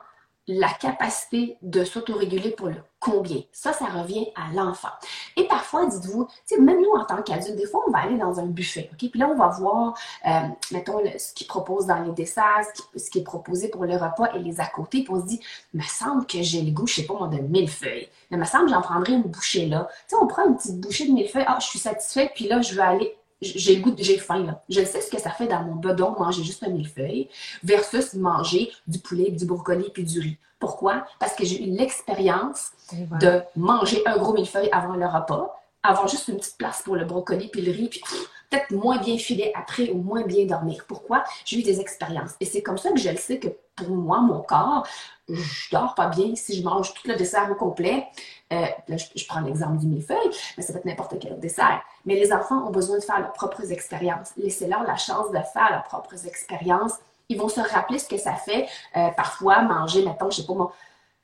[0.49, 3.43] la capacité de s'autoréguler pour le combien.
[3.53, 4.89] Ça, ça revient à l'enfant.
[5.37, 6.27] Et parfois, dites-vous,
[6.59, 9.11] même nous en tant qu'adultes, des fois, on va aller dans un buffet, OK?
[9.11, 9.95] Puis là, on va voir,
[10.27, 12.65] euh, mettons, ce qu'ils proposent dans les desserts,
[12.97, 15.41] ce qui, est proposé pour le repas et les à côté, puis on se dit,
[15.75, 18.09] me semble que j'ai le goût, je sais pas moi, de mille feuilles.
[18.31, 19.89] Mais me semble j'en prendrais une bouchée là.
[20.09, 22.49] Tu sais, on prend une petite bouchée de mille feuilles, ah, je suis satisfaite, puis
[22.49, 24.63] là, je vais aller j'ai le goût, j'ai faim, là.
[24.69, 27.29] Je sais ce que ça fait dans mon bedon manger juste un millefeuille
[27.63, 30.39] versus manger du poulet, du brocoli puis du riz.
[30.59, 31.07] Pourquoi?
[31.21, 36.29] Parce que j'ai eu l'expérience de manger un gros millefeuille avant le repas, avoir juste
[36.29, 38.03] une petite place pour le brocoli puis le riz, puis
[38.51, 40.85] peut-être moins bien filer après ou moins bien dormir.
[40.87, 41.25] Pourquoi?
[41.45, 42.33] J'ai eu des expériences.
[42.41, 44.87] Et c'est comme ça que je le sais que pour moi, mon corps,
[45.29, 48.07] je dors pas bien si je mange tout le dessert au complet.
[48.53, 51.83] Euh, là, je, prends l'exemple du millefeuille, mais ça peut être n'importe quel dessert.
[52.07, 54.33] Mais les enfants ont besoin de faire leurs propres expériences.
[54.37, 56.95] Laissez-leur la chance de faire leurs propres expériences.
[57.29, 58.67] Ils vont se rappeler ce que ça fait.
[58.97, 60.73] Euh, parfois, manger, mettons, je sais pas moi,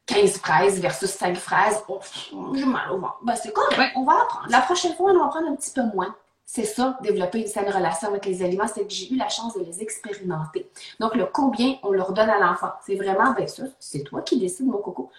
[0.07, 1.83] 15 fraises versus 5 fraises.
[1.89, 1.99] Oh,
[2.55, 3.19] j'ai mal au ventre.
[3.23, 4.47] Ben, c'est correct, on va apprendre.
[4.51, 6.15] La prochaine fois, on va prendre un petit peu moins.
[6.46, 9.54] C'est ça, développer une saine relation avec les aliments, c'est que j'ai eu la chance
[9.54, 10.70] de les expérimenter.
[11.00, 14.38] Donc, le combien on leur donne à l'enfant, c'est vraiment, bien ça, c'est toi qui
[14.38, 15.11] décides, mon coco.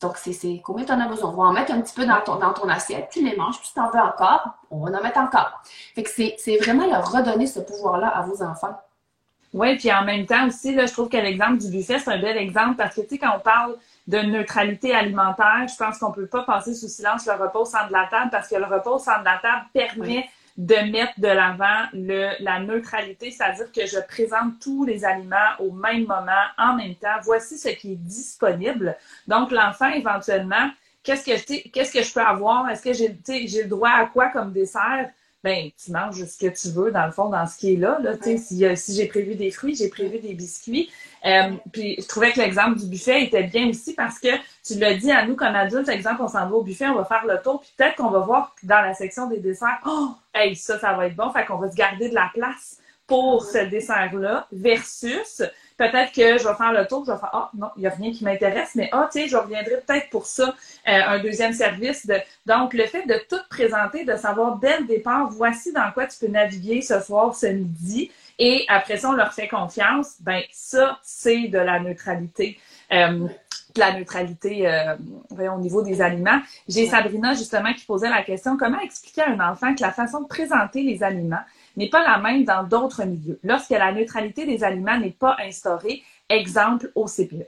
[0.00, 1.30] Donc, c'est combien tu en as besoin?
[1.30, 3.58] On va en mettre un petit peu dans ton, dans ton assiette, tu les manges,
[3.58, 5.62] puis tu en veux encore, on va en mettre encore.
[5.94, 8.78] Fait que c'est vraiment leur redonner ce pouvoir-là à vos enfants.
[9.54, 12.20] Oui, puis en même temps aussi, là, je trouve que l'exemple du buffet, c'est un
[12.20, 13.76] bel exemple parce que, tu sais, quand on parle
[14.08, 17.64] de neutralité alimentaire, je pense qu'on ne peut pas passer sous silence le repos au
[17.64, 20.90] centre de la table parce que le repos au centre de la table permet de
[20.90, 21.86] mettre de l'avant
[22.40, 27.18] la neutralité, c'est-à-dire que je présente tous les aliments au même moment, en même temps.
[27.22, 28.96] Voici ce qui est disponible.
[29.26, 30.70] Donc, l'enfant, éventuellement,
[31.02, 32.70] qu'est-ce que, qu'est-ce que je peux avoir?
[32.70, 35.10] Est-ce que j'ai, j'ai le droit à quoi comme dessert?
[35.44, 37.98] Ben tu manges ce que tu veux dans le fond dans ce qui est là.
[38.00, 40.90] là Si, si j'ai prévu des fruits, j'ai prévu des biscuits.
[41.26, 44.28] Euh, puis je trouvais que l'exemple du buffet était bien aussi parce que
[44.64, 47.04] tu l'as dit à nous comme adultes, exemple, on s'en va au buffet, on va
[47.04, 50.56] faire le tour, puis peut-être qu'on va voir dans la section des desserts, oh, hey,
[50.56, 53.58] ça, ça va être bon, fait qu'on va se garder de la place pour ce
[53.58, 55.42] dessert-là versus
[55.76, 57.90] peut-être que je vais faire le tour, je vais faire Ah, non, il n'y a
[57.90, 60.54] rien qui m'intéresse, mais ah, tiens, je reviendrai peut-être pour ça,
[60.88, 62.06] euh, un deuxième service.
[62.06, 62.16] De...
[62.46, 66.18] Donc, le fait de tout présenter, de savoir dès le départ, voici dans quoi tu
[66.18, 70.98] peux naviguer ce soir, ce midi, et après ça, on leur fait confiance, ben ça,
[71.02, 72.58] c'est de la neutralité.
[72.92, 73.28] Euh,
[73.76, 74.94] la neutralité euh,
[75.30, 76.40] au niveau des aliments.
[76.68, 80.20] J'ai Sabrina justement qui posait la question comment expliquer à un enfant que la façon
[80.20, 81.42] de présenter les aliments
[81.76, 83.38] n'est pas la même dans d'autres milieux.
[83.42, 87.46] Lorsque la neutralité des aliments n'est pas instaurée, exemple au CPE.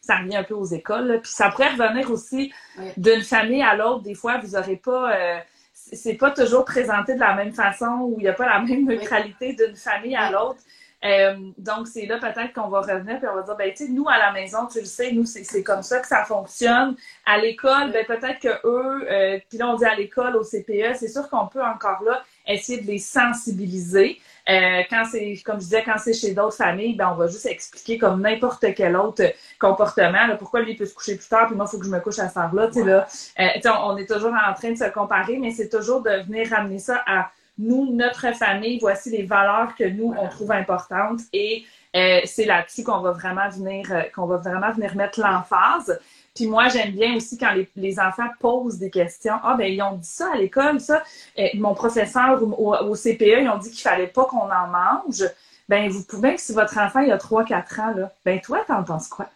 [0.00, 2.52] Ça revient un peu aux écoles, puis ça pourrait revenir aussi
[2.96, 4.02] d'une famille à l'autre.
[4.02, 5.38] Des fois, vous n'aurez pas, euh,
[5.72, 8.84] c'est pas toujours présenté de la même façon ou il n'y a pas la même
[8.84, 10.60] neutralité d'une famille à l'autre.
[11.04, 13.92] Euh, donc, c'est là peut-être qu'on va revenir et on va dire, ben, tu sais,
[13.92, 16.96] nous, à la maison, tu le sais, nous, c'est comme ça que ça fonctionne.
[17.26, 20.94] À l'école, ben, peut-être que eux, euh, puis là, on dit à l'école, au CPE,
[20.94, 24.20] c'est sûr qu'on peut encore là essayer de les sensibiliser.
[24.48, 27.46] Euh, quand c'est, comme je disais, quand c'est chez d'autres familles, ben on va juste
[27.46, 29.22] expliquer comme n'importe quel autre
[29.58, 30.26] comportement.
[30.26, 32.00] Là, pourquoi lui peut se coucher plus tard, puis moi, il faut que je me
[32.00, 32.68] couche à cette heure-là.
[32.84, 33.06] là,
[33.40, 36.78] euh, on, est toujours en train de se comparer, mais c'est toujours de venir ramener
[36.78, 41.20] ça à nous, notre famille, voici les valeurs que nous, on trouve importantes.
[41.32, 41.64] Et
[41.96, 45.98] euh, c'est là-dessus qu'on va vraiment venir, qu'on va vraiment venir mettre l'emphase.
[46.34, 49.34] Puis moi, j'aime bien aussi quand les, enfants posent des questions.
[49.42, 51.02] Ah, ben ils ont dit ça à l'école, ça.
[51.38, 55.24] Euh, mon professeur au, au, CPE, ils ont dit qu'il fallait pas qu'on en mange.
[55.68, 59.08] Ben, vous pouvez, si votre enfant il a 3-4 ans, là, ben toi, t'en penses
[59.08, 59.28] quoi?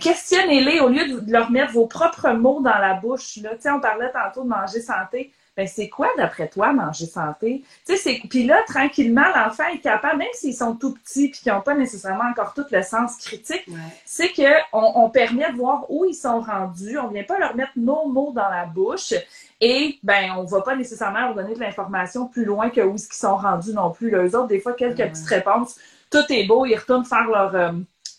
[0.00, 3.38] Questionnez-les au lieu de leur mettre vos propres mots dans la bouche.
[3.38, 3.52] Là.
[3.74, 7.62] on parlait tantôt de manger santé ben c'est quoi d'après toi manger santé?
[7.86, 11.52] Tu sais, puis là, tranquillement, l'enfant est capable, même s'ils sont tout petits puis qu'ils
[11.52, 13.66] n'ont pas nécessairement encore tout le sens critique,
[14.06, 16.98] c'est qu'on on permet de voir où ils sont rendus.
[16.98, 19.12] On vient pas leur mettre nos mots dans la bouche
[19.60, 23.14] et ben on va pas nécessairement leur donner de l'information plus loin que où ils
[23.14, 24.14] sont rendus non plus.
[24.14, 25.78] Eux autres, des fois, quelques petites réponses,
[26.10, 27.54] tout est beau, ils retournent faire leur...
[27.54, 27.72] Euh,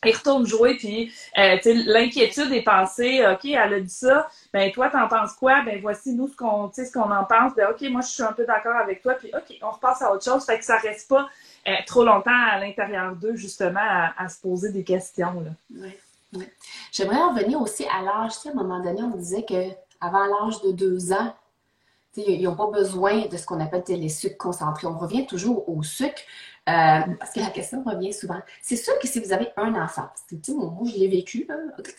[0.06, 4.90] ils retournent jouer, puis euh, l'inquiétude est passée, OK, elle a dit ça, ben toi,
[4.90, 5.62] t'en penses quoi?
[5.64, 7.54] Ben voici nous ce qu'on ce qu'on en pense.
[7.56, 10.12] Ben OK, moi je suis un peu d'accord avec toi, puis OK, on repasse à
[10.12, 10.46] autre chose.
[10.46, 11.30] Fait que ça reste pas
[11.68, 13.80] euh, trop longtemps à l'intérieur d'eux, justement,
[14.18, 15.44] à, se poser des questions.
[15.72, 16.46] Oui,
[16.92, 18.34] J'aimerais revenir aussi à l'âge.
[18.34, 21.34] Tu sais, à un moment donné, on disait qu'avant l'âge de deux ans,
[22.18, 24.88] ils n'ont pas besoin de ce qu'on appelle les sucres concentrés.
[24.88, 26.22] On revient toujours au sucre.
[26.70, 28.40] Euh, parce que la question revient souvent.
[28.62, 31.10] C'est sûr que si vous avez un enfant, parce que, tu sais, moi, je l'ai
[31.10, 31.46] vécu,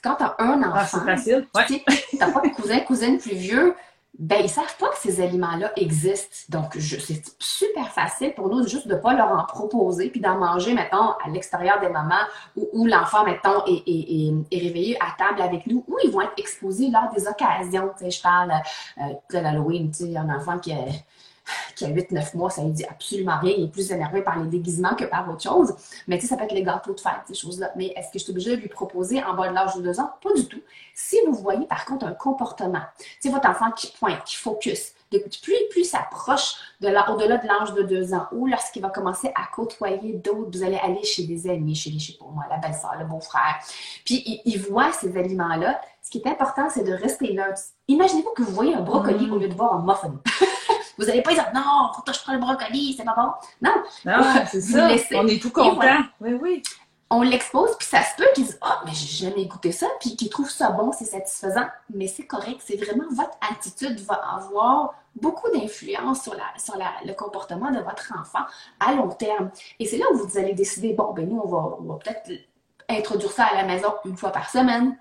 [0.03, 1.47] quand tu as un ah, enfant, ah, facile.
[1.67, 3.75] tu n'as pas de cousin, cousine plus vieux,
[4.19, 6.37] ben, ils savent pas que ces aliments-là existent.
[6.49, 10.73] Donc, c'est super facile pour nous juste de pas leur en proposer, puis d'en manger,
[10.73, 12.25] mettons, à l'extérieur des mamans,
[12.57, 16.89] où, l'enfant, mettons, est, est, réveillé à table avec nous, où ils vont être exposés
[16.91, 17.91] lors des occasions.
[17.99, 18.53] Tu sais, je parle
[18.99, 21.05] euh, de l'Halloween, tu sais, un enfant qui est
[21.77, 23.55] qui a 8-9 mois, ça ne dit absolument rien.
[23.57, 25.75] Il est plus énervé par les déguisements que par autre chose.
[26.07, 27.73] Mais tu sais, ça peut être les gâteaux de fête, ces choses-là.
[27.77, 30.01] Mais est-ce que je suis obligée de lui proposer en bas de l'âge de 2
[30.01, 30.11] ans?
[30.23, 30.61] Pas du tout.
[30.95, 34.95] Si vous voyez par contre un comportement, tu sais, votre enfant qui pointe, qui focus,
[35.43, 39.47] plus plus s'approche de au-delà de l'âge de 2 ans, ou lorsqu'il va commencer à
[39.55, 42.59] côtoyer d'autres, vous allez aller chez des amis, chez les, je sais pas moi, la
[42.59, 43.59] belle-sœur, le beau-frère,
[44.05, 47.61] puis il, il voit ces aliments-là, ce qui est important, c'est de rester neutre.
[47.89, 49.33] Imaginez-vous que vous voyez un brocoli mm.
[49.33, 50.21] au lieu de voir un muffin.
[50.99, 53.33] Vous n'allez pas dire non, faut que je prenne le brocoli, c'est pas bon.
[53.63, 53.75] Non.
[54.05, 54.89] Non, c'est ça.
[55.15, 56.03] On est tout content.
[56.21, 56.63] Oui, oui.
[57.11, 59.87] On l'expose, puis ça se peut qu'ils disent Ah, oh, mais j'ai jamais goûté ça,
[60.01, 61.67] puis qu'ils trouvent ça bon, c'est satisfaisant.
[61.95, 62.61] Mais c'est correct.
[62.65, 67.79] C'est vraiment votre attitude va avoir beaucoup d'influence sur, la, sur la, le comportement de
[67.79, 68.45] votre enfant
[68.81, 69.51] à long terme.
[69.79, 72.31] Et c'est là où vous allez décider bon, ben nous, on va, on va peut-être
[72.89, 74.97] introduire ça à la maison une fois par semaine,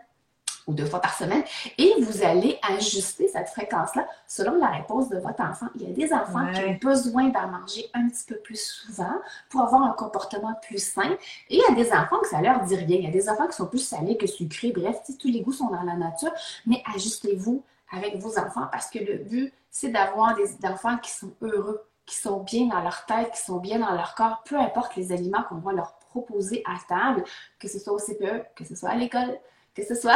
[0.68, 1.44] ou deux fois par semaine,
[1.78, 5.68] et vous allez ajuster cette fréquence-là selon la réponse de votre enfant.
[5.76, 9.14] Il y a des enfants qui ont besoin d'en manger un petit peu plus souvent
[9.50, 11.12] pour avoir un comportement plus sain,
[11.50, 12.98] et il y a des enfants que ça leur dit rien.
[12.98, 14.72] Il y a des enfants qui sont plus salés que sucrés.
[14.72, 16.32] Bref, tous les goûts sont dans la nature,
[16.66, 21.32] mais ajustez-vous avec vos enfants parce que le but, c'est d'avoir des enfants qui sont
[21.42, 24.96] heureux, qui sont bien dans leur tête, qui sont bien dans leur corps, peu importe
[24.96, 27.24] les aliments qu'on va leur proposer à table,
[27.60, 29.40] que ce soit au CPE, que ce soit à l'école,
[29.76, 30.16] que ce soit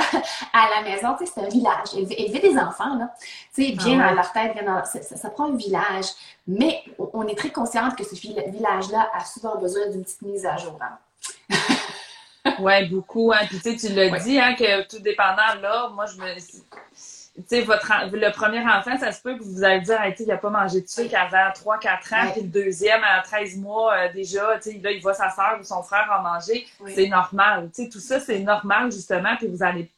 [0.53, 1.93] à la maison, tu sais, c'est un village.
[1.95, 3.13] Élever, des enfants, là,
[3.53, 6.05] tu sais, bien ah dans leur tête, bien ça, prend un village.
[6.47, 10.57] Mais on est très consciente que ce village-là a souvent besoin d'une petite mise à
[10.57, 10.79] jour.
[10.81, 11.55] Hein.
[12.59, 13.31] oui, beaucoup.
[13.33, 13.45] Hein.
[13.47, 16.39] Puis tu sais, tu l'as dit, hein, que tout dépendant, là, moi, je me
[17.45, 20.49] sais, votre, le premier enfant, ça se peut que vous allez dire, il n'a pas
[20.49, 24.91] mangé de sucre avant 3-4 ans, puis le deuxième, à 13 mois euh, déjà, là,
[24.91, 26.65] il voit sa soeur ou son frère en manger.
[26.95, 27.69] C'est normal.
[27.73, 29.91] sais, tout ça, c'est normal, justement, puis vous allez,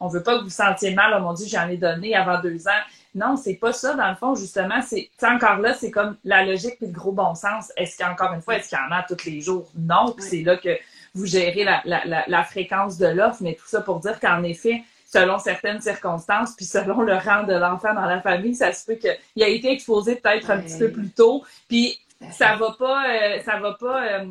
[0.00, 2.66] on veut pas que vous sentiez mal, oh mon Dieu, j'en ai donné avant deux
[2.68, 2.82] ans.
[3.14, 6.76] Non, c'est pas ça, dans le fond, justement, c'est, encore là, c'est comme la logique
[6.78, 7.72] puis le gros bon sens.
[7.76, 9.70] Est-ce qu'encore une fois, est-ce qu'il y en a tous les jours?
[9.76, 10.78] Non, c'est là que
[11.14, 14.42] vous gérez la, la, la, la fréquence de l'offre, mais tout ça pour dire qu'en
[14.42, 18.84] effet, selon certaines circonstances, puis selon le rang de l'enfant dans la famille, ça se
[18.84, 21.98] peut qu'il a été exposé peut-être un petit peu plus tôt, puis
[22.30, 22.56] ça.
[22.56, 24.26] va pas, euh, ça va pas euh,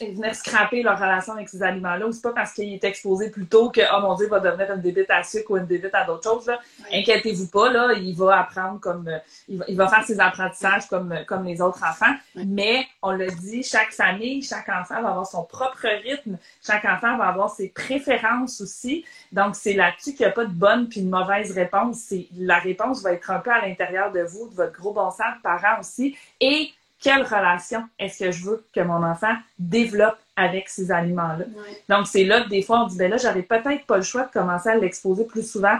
[0.00, 3.46] venir scraper leur relation avec ces aliments-là, ou c'est pas parce qu'il est exposé plus
[3.46, 5.94] tôt que, oh mon Dieu, il va devenir une débite à sucre ou une débite
[5.94, 6.46] à d'autres choses.
[6.46, 6.60] Là.
[6.92, 11.44] Inquiétez-vous pas, là, il va apprendre comme, euh, il, va, faire ses apprentissages comme, comme
[11.44, 12.14] les autres enfants.
[12.34, 17.16] Mais, on le dit, chaque famille, chaque enfant va avoir son propre rythme, chaque enfant
[17.16, 19.04] va avoir ses préférences aussi.
[19.30, 21.98] Donc, c'est là-dessus qu'il n'y a pas de bonne puis de mauvaise réponse.
[22.08, 25.10] C'est, la réponse va être un peu à l'intérieur de vous, de votre gros bon
[25.10, 26.16] sens de parents aussi.
[26.40, 26.70] Et
[27.02, 31.44] quelle relation est-ce que je veux que mon enfant développe avec ces aliments-là?
[31.88, 34.22] Donc, c'est là que des fois, on dit, ben là, j'avais peut-être pas le choix
[34.22, 35.76] de commencer à l'exposer plus souvent.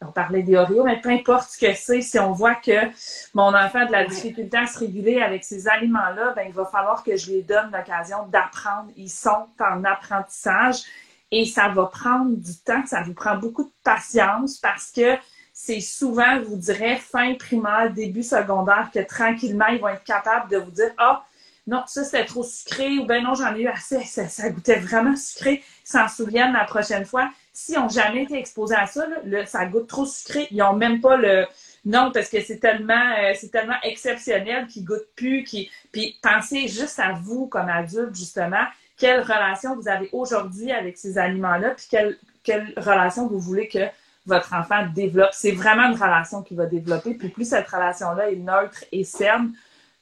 [0.00, 2.88] On parlait des Oreos, mais peu importe ce que c'est, si on voit que
[3.34, 6.64] mon enfant a de la difficulté à se réguler avec ces aliments-là, ben, il va
[6.64, 8.90] falloir que je lui donne l'occasion d'apprendre.
[8.96, 10.82] Ils sont en apprentissage
[11.30, 15.16] et ça va prendre du temps, ça vous prend beaucoup de patience parce que
[15.64, 20.50] c'est souvent, je vous dirais, fin primaire, début secondaire, que tranquillement, ils vont être capables
[20.50, 21.24] de vous dire Ah,
[21.68, 25.14] non, ça c'était trop sucré ou ben non, j'en ai eu assez, ça, goûtait vraiment
[25.14, 27.30] sucré, ils s'en souviennent la prochaine fois.
[27.52, 31.00] S'ils n'ont jamais été exposés à ça, là, ça goûte trop sucré, ils n'ont même
[31.00, 31.46] pas le.
[31.84, 35.44] Non, parce que c'est tellement, euh, c'est tellement exceptionnel qu'ils goûtent plus.
[35.44, 35.70] Qui...
[35.92, 38.64] Puis pensez juste à vous comme adulte, justement,
[38.96, 43.86] quelle relation vous avez aujourd'hui avec ces aliments-là, puis quelle, quelle relation vous voulez que
[44.26, 45.30] votre enfant développe.
[45.32, 47.14] C'est vraiment une relation qui va développer.
[47.14, 49.52] Puis plus cette relation-là est neutre et saine,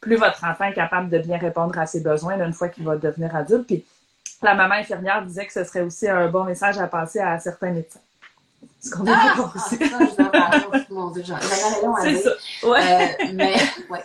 [0.01, 2.97] plus votre enfant est capable de bien répondre à ses besoins une fois qu'il va
[2.97, 3.67] devenir adulte.
[3.67, 3.85] Puis
[4.43, 7.73] la maman infirmière disait que ce serait aussi un bon message à passer à certains
[7.73, 8.01] médecins.
[8.83, 11.39] Ce qu'on ah, ah, ça, je mon Dieu, j'en
[12.03, 12.31] C'est ça,
[12.67, 13.17] ouais.
[13.21, 13.55] Euh, mais,
[13.91, 14.05] ouais.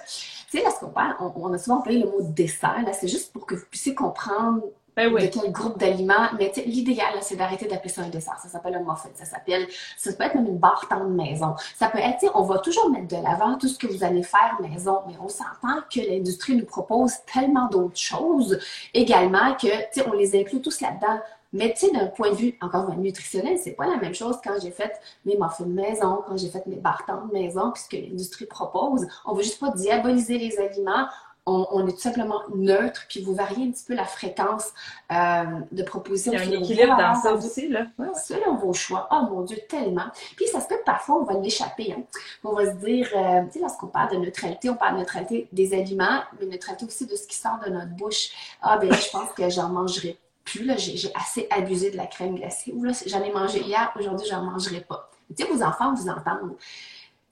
[0.50, 3.08] Tu sais, là, ce qu'on parle, on, a souvent employé le mot dessert, là, c'est
[3.08, 4.62] juste pour que vous puissiez comprendre
[4.96, 6.30] ben de quel groupe d'aliments.
[6.38, 8.38] Mais l'idéal, c'est d'arrêter d'appeler ça un dessert.
[8.42, 9.10] Ça s'appelle un muffin.
[9.14, 11.56] Ça s'appelle, ça peut être même une barre de maison.
[11.76, 14.58] Ça peut être, on va toujours mettre de l'avant tout ce que vous allez faire
[14.62, 18.60] maison, mais on s'entend que l'industrie nous propose tellement d'autres choses
[18.94, 19.68] également que,
[20.08, 21.20] on les inclut tous là-dedans.
[21.54, 24.56] Mais tu sais, d'un point de vue encore nutritionnel, c'est pas la même chose quand
[24.62, 24.92] j'ai fait
[25.26, 29.08] mes muffins maison, quand j'ai fait mes bartons de maison, puisque l'industrie propose.
[29.26, 31.08] On veut juste pas diaboliser les aliments,
[31.48, 34.72] on, est tout simplement neutre, puis vous variez un petit peu la fréquence
[35.12, 36.32] euh, de proposition.
[36.34, 37.86] Il y a un équilibre dans ça aussi, là.
[38.26, 39.08] Selon vos choix.
[39.12, 40.08] Oh mon Dieu, tellement.
[40.36, 41.94] Puis ça se peut que parfois, on va l'échapper.
[41.96, 42.04] Hein.
[42.44, 45.48] On va se dire, euh, tu sais, lorsqu'on parle de neutralité, on parle de neutralité
[45.52, 48.30] des aliments, mais neutralité aussi de ce qui sort de notre bouche.
[48.62, 50.66] Ah, ben je pense que j'en mangerai plus.
[50.66, 52.74] Là, j'ai assez abusé de la crème glacée.
[52.76, 55.12] Ou là, j'en ai mangé hier, aujourd'hui, j'en mangerai pas.
[55.36, 56.56] Tu sais, vos enfants vous entendent.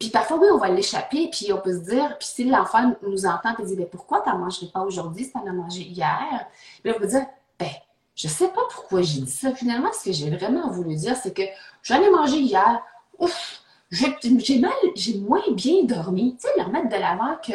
[0.03, 3.25] Puis parfois, oui, on va l'échapper, puis on peut se dire, puis si l'enfant nous
[3.25, 5.83] entend et dit, ben pourquoi tu n'en mangerais pas aujourd'hui si tu en as mangé
[5.83, 6.45] hier?
[6.83, 7.25] Puis on peut dire,
[7.57, 7.69] ben,
[8.13, 9.55] je sais pas pourquoi j'ai dit ça.
[9.55, 11.43] Finalement, ce que j'ai vraiment voulu dire, c'est que
[11.83, 12.81] j'en ai mangé hier.
[13.17, 16.35] Ouf, j'ai mal, j'ai moins bien dormi.
[16.35, 17.53] Tu sais, leur mettre de l'avant que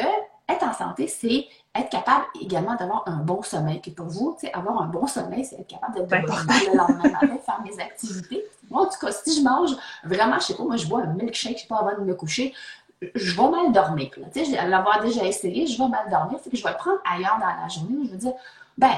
[0.48, 1.44] être en santé, c'est
[1.78, 3.80] être capable également d'avoir un bon sommeil.
[3.96, 7.60] Pour vous, avoir un bon sommeil, c'est être capable d'être de le lendemain matin, faire
[7.64, 8.44] mes activités.
[8.70, 9.70] Moi, en tout cas, si je mange
[10.04, 12.14] vraiment, je sais pas, moi, je bois un milkshake, je sais pas, avant de me
[12.14, 12.52] coucher,
[13.14, 14.10] je vais mal dormir.
[14.32, 16.38] Tu sais, l'avoir déjà essayé, je vais mal dormir.
[16.40, 18.34] Fait que je vais le prendre ailleurs dans la journée où je vais dire,
[18.76, 18.96] ben,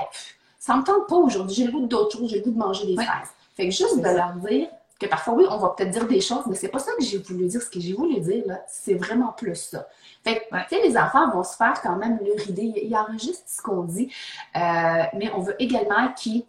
[0.58, 2.86] ça me tente pas aujourd'hui, j'ai le goût d'autre chose, j'ai le goût de manger
[2.86, 3.30] des fraises.
[3.56, 4.68] Fait que juste de leur dire
[5.00, 7.18] que parfois, oui, on va peut-être dire des choses, mais c'est pas ça que j'ai
[7.18, 7.62] voulu dire.
[7.62, 9.88] Ce que j'ai voulu dire, là, c'est vraiment plus ça.
[10.22, 12.72] Fait que, tu sais, les enfants vont se faire quand même leur idée.
[12.82, 14.12] Ils enregistrent ce qu'on dit,
[14.56, 16.44] euh, mais on veut également qu'ils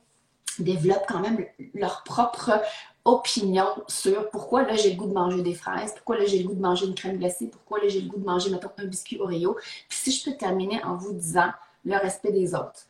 [0.60, 2.62] développent quand même leur propre
[3.06, 6.48] opinion sur pourquoi là j'ai le goût de manger des fraises, pourquoi là j'ai le
[6.48, 8.86] goût de manger une crème glacée, pourquoi là j'ai le goût de manger, mettons, un
[8.86, 9.56] biscuit Oreo.
[9.90, 11.52] Puis si je peux terminer en vous disant
[11.84, 12.86] le respect des autres.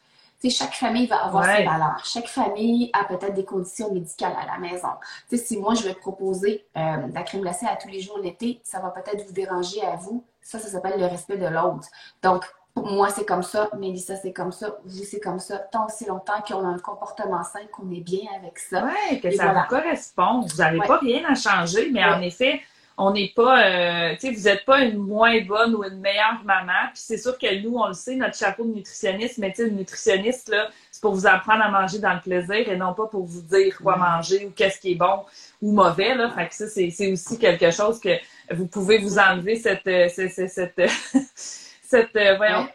[0.49, 2.01] Chaque famille va avoir ses valeurs.
[2.03, 4.89] Chaque famille a peut-être des conditions médicales à la maison.
[5.29, 8.17] sais, si moi, je vais proposer euh, de la crème glacée à tous les jours
[8.17, 10.25] l'été, ça va peut-être vous déranger à vous.
[10.41, 11.87] Ça, ça s'appelle le respect de l'autre.
[12.23, 15.57] Donc, moi, c'est comme ça, Mélissa, c'est comme ça, vous, c'est comme ça.
[15.59, 18.85] Tant aussi longtemps qu'on a un comportement sain, qu'on est bien avec ça.
[18.85, 20.41] Oui, que ça vous correspond.
[20.41, 22.61] Vous n'avez pas rien à changer, mais en effet,
[23.03, 26.43] on n'est pas, euh, tu sais, vous n'êtes pas une moins bonne ou une meilleure
[26.45, 26.89] maman.
[26.93, 29.69] Puis c'est sûr que nous, on le sait, notre chapeau de nutritionniste, mais tu sais,
[29.69, 33.07] le nutritionniste, là, c'est pour vous apprendre à manger dans le plaisir et non pas
[33.07, 35.25] pour vous dire quoi manger ou qu'est-ce qui est bon
[35.63, 36.29] ou mauvais, là.
[36.29, 38.19] Fait que ça, c'est aussi quelque chose que
[38.53, 40.81] vous pouvez vous enlever cette, euh, cette, cette
[41.35, 42.67] cette, euh, voyons,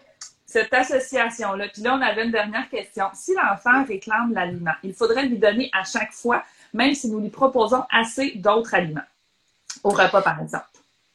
[0.44, 1.68] cette association-là.
[1.72, 3.04] Puis là, on avait une dernière question.
[3.14, 6.42] Si l'enfant réclame l'aliment, il faudrait lui donner à chaque fois,
[6.74, 9.02] même si nous lui proposons assez d'autres aliments.
[9.86, 10.66] Au repas, par exemple.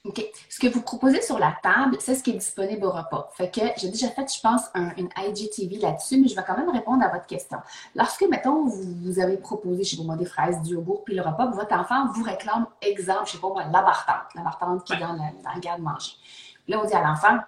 [0.06, 0.24] OK.
[0.50, 3.30] Ce que vous proposez sur la table, c'est ce qui est disponible au repas.
[3.34, 6.58] Fait que j'ai déjà fait, je pense, un, une IGTV là-dessus, mais je vais quand
[6.58, 7.58] même répondre à votre question.
[7.96, 11.22] Lorsque, mettons, vous, avez proposé, je sais pas moi, des fraises, du yogourt, puis le
[11.22, 14.94] repas, votre enfant vous réclame, exemple, je sais pas moi, la bartante, la bartante qui
[14.94, 16.14] est dans, la, dans le garde-manger.
[16.70, 17.40] Là, on dit à l'enfant,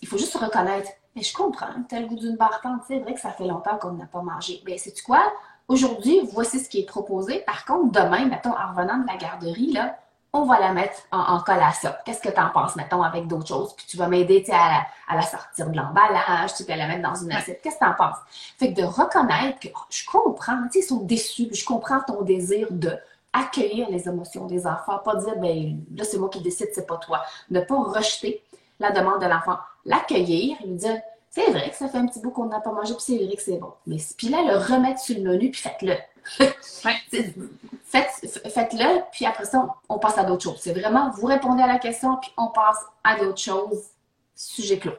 [0.00, 0.90] il faut juste se reconnaître.
[1.14, 4.06] Mais je comprends, tel goût d'une bartende, c'est vrai que ça fait longtemps qu'on n'a
[4.06, 4.62] pas mangé.
[4.66, 5.22] Mais c'est quoi?
[5.68, 7.40] Aujourd'hui, voici ce qui est proposé.
[7.40, 9.96] Par contre, demain, mettons, en revenant de la garderie, là,
[10.32, 11.90] on va la mettre en, collation.
[12.04, 13.74] Qu'est-ce que tu en penses, mettons, avec d'autres choses?
[13.74, 17.16] Puis tu vas m'aider à, à, la sortir de l'emballage, tu peux la mettre dans
[17.16, 17.60] une assiette.
[17.62, 18.16] Qu'est-ce que tu en penses?
[18.58, 22.00] Fait que de reconnaître que oh, je comprends, tu sais, ils sont déçus, je comprends
[22.00, 22.96] ton désir de
[23.32, 26.96] accueillir les émotions des enfants, pas dire, ben là, c'est moi qui décide, c'est pas
[26.96, 27.22] toi.
[27.50, 28.42] Ne pas rejeter
[28.78, 32.30] la demande de l'enfant, l'accueillir, lui dire c'est vrai que ça fait un petit bout
[32.30, 33.72] qu'on n'a pas mangé, puis c'est vrai que c'est bon.
[33.86, 35.94] Mais puis là, le remettre sur le menu, puis faites-le.
[38.52, 40.60] Faites-le, puis après ça, on passe à d'autres choses.
[40.60, 43.82] C'est vraiment, vous répondez à la question, puis on passe à d'autres choses,
[44.34, 44.92] sujet clos.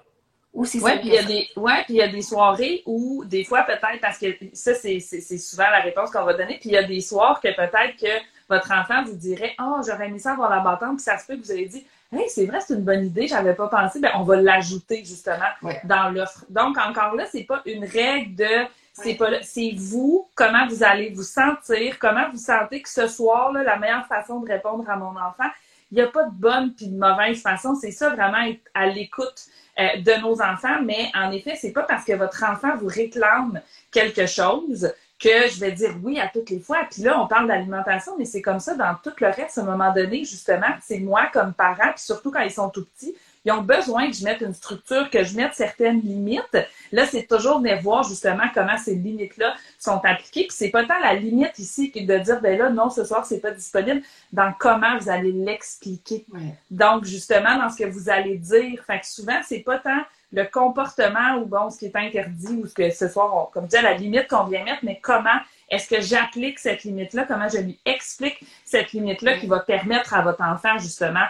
[0.54, 2.84] Ou si ouais, puis il y a des ouais, puis il y a des soirées
[2.86, 6.72] où des fois peut-être parce que ça c'est souvent la réponse qu'on va donner, puis
[6.72, 8.22] il y a des soirs que peut-être que
[8.52, 11.38] votre enfant vous dirait Oh, j'aurais aimé ça avoir la bâtonne, puis ça se peut
[11.38, 14.12] que vous avez dit Hey, c'est vrai, c'est une bonne idée, j'avais pas pensé, ben,
[14.16, 16.44] on va l'ajouter justement dans l'offre.
[16.50, 21.10] Donc, encore là, c'est pas une règle de c'est pas c'est vous, comment vous allez
[21.12, 24.98] vous sentir, comment vous sentez que ce soir, là, la meilleure façon de répondre à
[24.98, 25.50] mon enfant.
[25.92, 27.76] Il n'y a pas de bonne puis de mauvaise façon.
[27.76, 29.46] C'est ça vraiment être à l'écoute
[29.80, 30.82] euh, de nos enfants.
[30.84, 35.60] Mais en effet, c'est pas parce que votre enfant vous réclame quelque chose que je
[35.60, 36.80] vais dire oui à toutes les fois.
[36.90, 39.58] Puis là, on parle d'alimentation, mais c'est comme ça dans tout le reste.
[39.58, 42.86] À un moment donné, justement, c'est moi comme parent, puis surtout quand ils sont tout
[42.86, 46.58] petits, ils ont besoin que je mette une structure, que je mette certaines limites.
[46.92, 50.44] Là, c'est toujours de voir justement comment ces limites-là sont appliquées.
[50.44, 53.26] Puis c'est pas tant la limite ici que de dire, ben là, non, ce soir,
[53.26, 54.02] c'est pas disponible,
[54.32, 56.26] dans comment vous allez l'expliquer.
[56.70, 58.84] Donc, justement, dans ce que vous allez dire.
[58.86, 60.02] Fait que souvent, c'est pas tant
[60.32, 63.82] le comportement ou bon, ce qui est interdit ou ce que ce soir, comme je
[63.82, 65.40] la limite qu'on vient mettre, mais comment
[65.72, 67.26] est-ce que j'applique cette limite-là?
[67.28, 71.26] Comment je lui explique cette limite-là qui va permettre à votre enfant, justement,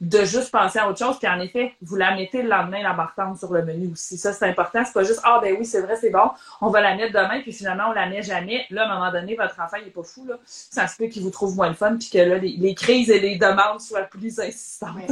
[0.00, 1.16] de juste penser à autre chose?
[1.18, 4.18] Puis en effet, vous la mettez le lendemain, la bartende sur le menu aussi.
[4.18, 4.84] Ça, c'est important.
[4.84, 6.30] C'est pas juste, ah, ben oui, c'est vrai, c'est bon,
[6.60, 8.66] on va la mettre demain, puis finalement, on la met jamais.
[8.70, 10.34] Là, à un moment donné, votre enfant, il est pas fou, là.
[10.44, 13.20] Ça se peut qu'il vous trouve moins le fun, puis que là, les, crises et
[13.20, 15.10] les demandes soient plus insistantes.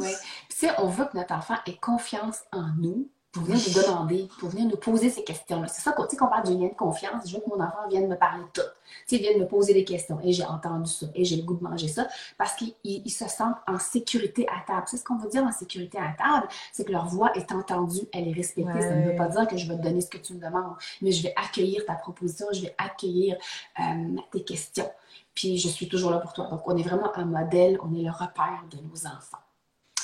[0.00, 0.12] Oui.
[0.48, 4.48] Puis, on veut que notre enfant ait confiance en nous, pour venir nous demander, pour
[4.48, 5.68] venir nous poser ces questions-là.
[5.68, 8.08] C'est ça, quand on parle du lien de confiance, je veux que mon enfant vienne
[8.08, 8.60] me parler tout.
[9.06, 10.18] Tu sais, vienne me poser des questions.
[10.24, 13.58] Et j'ai entendu ça, et j'ai le goût de manger ça, parce qu'ils se sentent
[13.68, 14.82] en sécurité à table.
[14.86, 18.00] C'est ce qu'on veut dire en sécurité à table, c'est que leur voix est entendue,
[18.12, 18.80] elle est respectée.
[18.80, 20.74] Ça ne veut pas dire que je vais te donner ce que tu me demandes,
[21.00, 23.36] mais je vais accueillir ta proposition, je vais accueillir
[23.78, 24.90] euh, tes questions.
[25.34, 26.48] Puis je suis toujours là pour toi.
[26.48, 29.38] Donc, on est vraiment un modèle, on est le repère de nos enfants.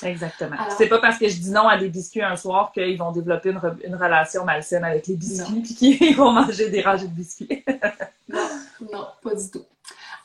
[0.03, 0.57] Exactement.
[0.76, 3.51] C'est pas parce que je dis non à des biscuits un soir qu'ils vont développer
[3.51, 7.64] une, relation malsaine avec les biscuits et qu'ils vont manger des rangées de biscuits.
[8.28, 8.49] non,
[8.92, 9.64] non, pas du tout.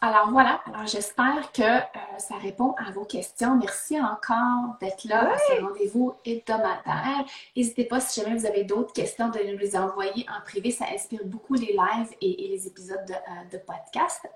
[0.03, 3.55] Alors voilà, alors j'espère que euh, ça répond à vos questions.
[3.55, 7.23] Merci encore d'être là à ce rendez-vous hebdomadaire.
[7.55, 10.71] N'hésitez pas, si jamais vous avez d'autres questions, de nous les envoyer en privé.
[10.71, 14.27] Ça inspire beaucoup les lives et, les épisodes de, euh, de, podcast.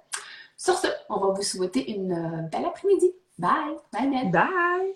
[0.55, 3.11] Sur ce, on va vous souhaiter une euh, belle après-midi.
[3.39, 3.75] Bye!
[3.91, 4.95] Bye, Bye!